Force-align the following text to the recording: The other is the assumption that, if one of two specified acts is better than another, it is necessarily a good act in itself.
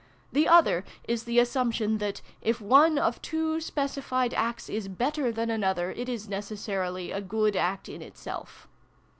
The 0.31 0.47
other 0.47 0.83
is 1.07 1.25
the 1.25 1.37
assumption 1.37 1.99
that, 1.99 2.23
if 2.41 2.59
one 2.59 2.97
of 2.97 3.21
two 3.21 3.61
specified 3.61 4.33
acts 4.33 4.67
is 4.67 4.87
better 4.87 5.31
than 5.31 5.51
another, 5.51 5.91
it 5.91 6.09
is 6.09 6.27
necessarily 6.27 7.11
a 7.11 7.21
good 7.21 7.55
act 7.55 7.87
in 7.87 8.01
itself. 8.01 8.67